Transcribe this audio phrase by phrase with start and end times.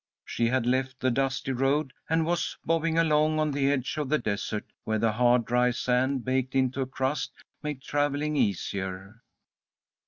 [0.25, 4.17] She had left the dusty road, and was bobbing along on the edge of the
[4.17, 7.31] desert, where the hard, dry sand, baked into a crust,
[7.61, 9.21] made travelling easier.